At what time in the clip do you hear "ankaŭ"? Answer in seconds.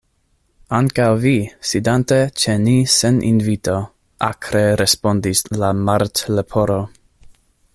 0.75-1.09